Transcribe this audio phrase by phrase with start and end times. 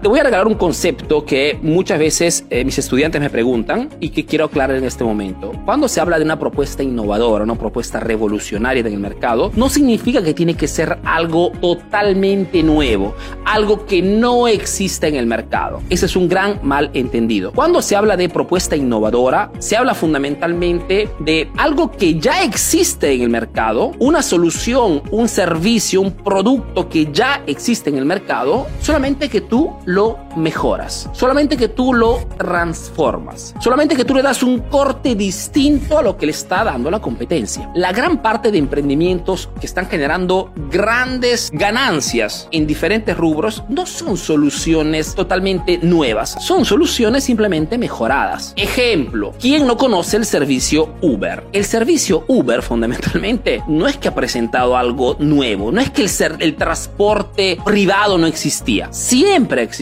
[0.00, 4.10] Te voy a regalar un concepto que muchas veces eh, mis estudiantes me preguntan y
[4.10, 5.50] que quiero aclarar en este momento.
[5.64, 10.22] Cuando se habla de una propuesta innovadora, una propuesta revolucionaria en el mercado, no significa
[10.22, 15.80] que tiene que ser algo totalmente nuevo, algo que no existe en el mercado.
[15.90, 17.50] Ese es un gran malentendido.
[17.52, 23.22] Cuando se habla de propuesta innovadora, se habla fundamentalmente de algo que ya existe en
[23.22, 29.28] el mercado, una solución, un servicio, un producto que ya existe en el mercado, solamente
[29.28, 31.08] que tú lo mejoras.
[31.14, 33.54] Solamente que tú lo transformas.
[33.58, 37.00] Solamente que tú le das un corte distinto a lo que le está dando la
[37.00, 37.70] competencia.
[37.74, 44.18] La gran parte de emprendimientos que están generando grandes ganancias en diferentes rubros no son
[44.18, 46.36] soluciones totalmente nuevas.
[46.38, 48.52] Son soluciones simplemente mejoradas.
[48.56, 51.44] Ejemplo, ¿quién no conoce el servicio Uber?
[51.54, 55.72] El servicio Uber fundamentalmente no es que ha presentado algo nuevo.
[55.72, 58.92] No es que el, el transporte privado no existía.
[58.92, 59.77] Siempre existía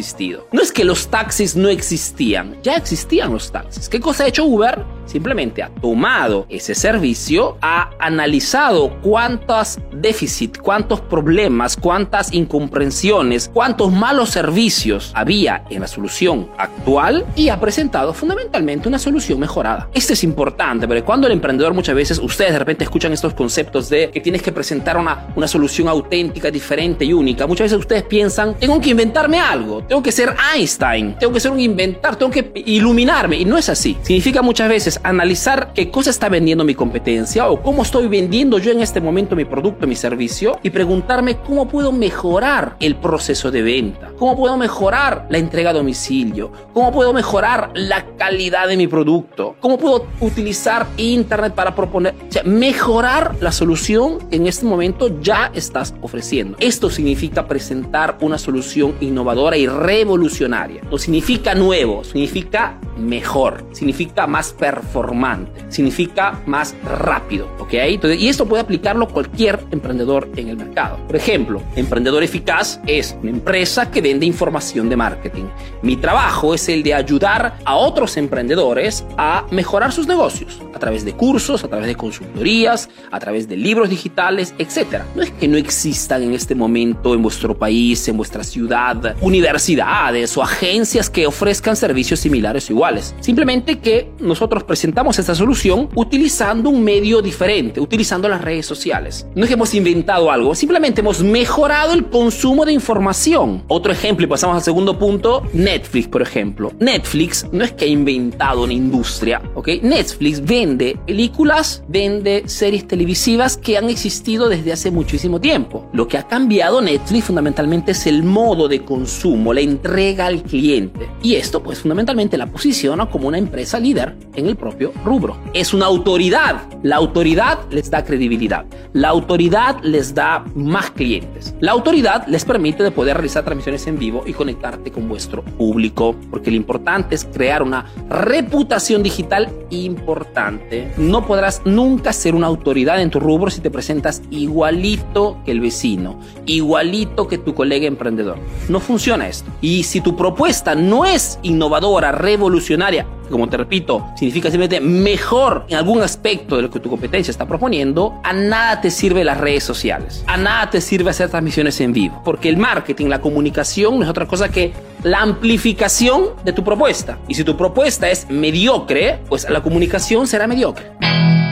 [0.52, 3.88] No es que los taxis no existían, ya existían los taxis.
[3.88, 4.95] ¿Qué cosa ha hecho Uber?
[5.06, 14.30] Simplemente ha tomado ese servicio, ha analizado cuántos déficits, cuántos problemas, cuántas incomprensiones, cuántos malos
[14.30, 19.88] servicios había en la solución actual y ha presentado fundamentalmente una solución mejorada.
[19.94, 23.88] Esto es importante, porque cuando el emprendedor muchas veces, ustedes de repente escuchan estos conceptos
[23.88, 28.02] de que tienes que presentar una, una solución auténtica, diferente y única, muchas veces ustedes
[28.04, 32.30] piensan, tengo que inventarme algo, tengo que ser Einstein, tengo que ser un inventar, tengo
[32.30, 33.36] que iluminarme.
[33.36, 33.96] Y no es así.
[34.02, 38.72] Significa muchas veces analizar qué cosa está vendiendo mi competencia o cómo estoy vendiendo yo
[38.72, 43.62] en este momento mi producto, mi servicio y preguntarme cómo puedo mejorar el proceso de
[43.62, 48.86] venta, cómo puedo mejorar la entrega a domicilio, cómo puedo mejorar la calidad de mi
[48.86, 54.66] producto, cómo puedo utilizar Internet para proponer, o sea, mejorar la solución que en este
[54.66, 56.56] momento ya estás ofreciendo.
[56.60, 60.82] Esto significa presentar una solución innovadora y revolucionaria.
[60.90, 67.74] No significa nuevo, significa mejor, significa más performante, significa más rápido, ¿ok?
[67.74, 70.98] Entonces, y esto puede aplicarlo cualquier emprendedor en el mercado.
[71.06, 75.46] Por ejemplo, emprendedor eficaz es una empresa que vende información de marketing.
[75.82, 81.04] Mi trabajo es el de ayudar a otros emprendedores a mejorar sus negocios a través
[81.04, 85.02] de cursos, a través de consultorías, a través de libros digitales, etc.
[85.14, 90.36] No es que no existan en este momento en vuestro país, en vuestra ciudad, universidades
[90.36, 93.14] o agencias que ofrezcan servicios similares o iguales.
[93.20, 99.26] Simplemente que nosotros presentamos esta solución utilizando un medio diferente, utilizando las redes sociales.
[99.34, 103.64] No es que hemos inventado algo, simplemente hemos mejorado el consumo de información.
[103.68, 106.72] Otro ejemplo, y pasamos al segundo punto, Netflix, por ejemplo.
[106.78, 109.68] Netflix no es que ha inventado una industria, ¿ok?
[109.82, 115.88] Netflix vende películas, vende series televisivas que han existido desde hace muchísimo tiempo.
[115.92, 121.08] Lo que ha cambiado Netflix fundamentalmente es el modo de consumo, la entrega al cliente.
[121.22, 125.36] Y esto pues fundamentalmente la posiciona como una empresa líder en el propio rubro.
[125.54, 126.62] Es una autoridad.
[126.82, 128.66] La autoridad les da credibilidad.
[128.92, 131.54] La autoridad les da más clientes.
[131.60, 133.44] La autoridad les permite de poder realizar
[133.86, 136.14] en vivo y conectarte con vuestro público.
[136.30, 140.92] Porque lo importante es crear una reputación digital importante.
[140.96, 145.60] No podrás nunca ser una autoridad en tu rubro si te presentas igualito que el
[145.60, 148.38] vecino, igualito que tu colega emprendedor.
[148.68, 149.50] No funciona esto.
[149.60, 155.76] Y si tu propuesta no es innovadora, revolucionaria, como te repito, significa simplemente mejor en
[155.76, 159.64] algún aspecto de lo que tu competencia está proponiendo, a nada te sirve las redes
[159.64, 160.24] sociales.
[160.26, 162.20] A nada te sirve hacer transmisiones en vivo.
[162.24, 164.72] Porque el marketing, la comunicación no es otra cosa que
[165.02, 167.18] la amplificación de tu propuesta.
[167.28, 171.45] Y si tu propuesta es mediocre, pues la comunicación será mediocre.